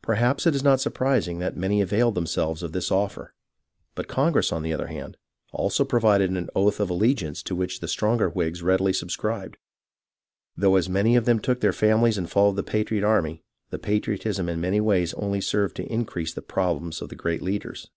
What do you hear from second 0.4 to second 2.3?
it is not surpris ing that many availed